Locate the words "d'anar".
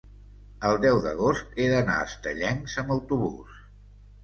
1.75-1.99